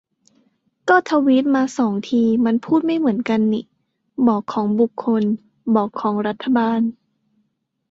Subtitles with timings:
[0.89, 3.61] ก็ทวีตมาสองที มันพูดไม่เหมือนกันนิ:
[4.27, 5.23] บอกของบุคคล;
[5.75, 6.79] บอกของรัฐบาล